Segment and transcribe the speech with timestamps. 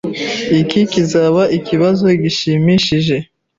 [0.61, 3.15] Iki kizaba ikibazo gishimishije.